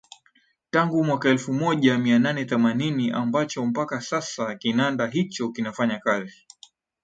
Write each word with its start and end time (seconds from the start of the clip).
Tangu 0.71 1.03
mwaka 1.03 1.29
elfu 1.29 1.53
moja 1.53 1.97
mia 1.97 2.19
nane 2.19 2.45
themanini 2.45 3.11
ambacho 3.11 3.65
mpaka 3.65 4.01
sasa 4.01 4.55
kinanda 4.55 5.07
hicho 5.07 5.49
kinafanya 5.49 5.99
kazi 5.99 6.45